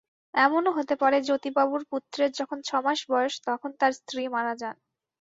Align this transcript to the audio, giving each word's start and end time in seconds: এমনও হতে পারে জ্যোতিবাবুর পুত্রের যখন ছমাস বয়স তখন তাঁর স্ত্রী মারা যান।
এমনও 0.33 0.71
হতে 0.77 0.95
পারে 1.01 1.17
জ্যোতিবাবুর 1.27 1.81
পুত্রের 1.91 2.29
যখন 2.39 2.57
ছমাস 2.67 2.99
বয়স 3.09 3.33
তখন 3.47 3.69
তাঁর 3.79 3.91
স্ত্রী 3.99 4.21
মারা 4.35 4.53
যান। 4.61 4.75